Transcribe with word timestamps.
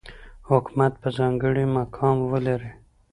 حکومت 0.49 0.93
به 1.01 1.09
ځانګړی 1.17 1.65
مقام 1.77 2.17
ولري. 2.31 2.71